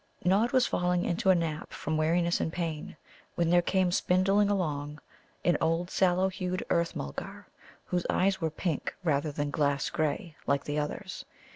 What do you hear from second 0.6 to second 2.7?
falling into a nap from weariness and